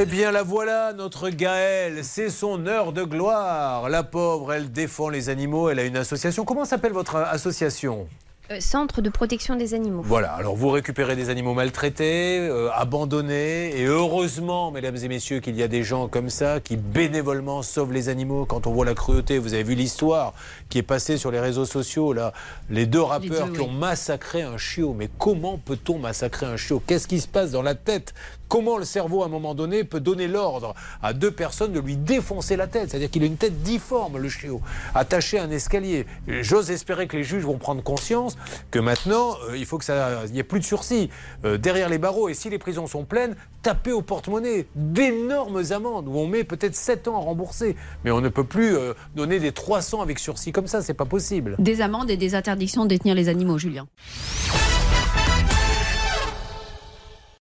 [0.00, 2.04] Eh bien, la voilà, notre Gaëlle.
[2.04, 3.88] C'est son heure de gloire.
[3.88, 5.68] La pauvre, elle défend les animaux.
[5.68, 6.44] Elle a une association.
[6.44, 8.08] Comment s'appelle votre association?
[8.60, 10.02] Centre de protection des animaux.
[10.04, 15.56] Voilà, alors vous récupérez des animaux maltraités, euh, abandonnés, et heureusement, mesdames et messieurs, qu'il
[15.56, 18.44] y a des gens comme ça qui bénévolement sauvent les animaux.
[18.44, 20.34] Quand on voit la cruauté, vous avez vu l'histoire
[20.68, 22.32] qui est passée sur les réseaux sociaux, là,
[22.70, 23.66] les deux rappeurs deux, qui oui.
[23.66, 24.94] ont massacré un chiot.
[24.96, 26.82] Mais comment peut-on massacrer un chiot?
[26.86, 28.14] Qu'est-ce qui se passe dans la tête?
[28.48, 31.96] Comment le cerveau, à un moment donné, peut donner l'ordre à deux personnes de lui
[31.96, 32.90] défoncer la tête?
[32.90, 34.60] C'est-à-dire qu'il a une tête difforme, le chiot,
[34.94, 36.04] attaché à un escalier.
[36.26, 38.36] J'ose espérer que les juges vont prendre conscience
[38.70, 41.10] que maintenant, euh, il faut que ça, n'y ait plus de sursis
[41.44, 42.28] euh, derrière les barreaux.
[42.28, 46.74] Et si les prisons sont pleines, taper au porte-monnaie d'énormes amendes où on met peut-être
[46.74, 47.76] 7 ans à rembourser.
[48.04, 51.04] Mais on ne peut plus euh, donner des 300 avec sursis comme ça, c'est pas
[51.04, 51.56] possible.
[51.58, 53.86] Des amendes et des interdictions de détenir les animaux, Julien.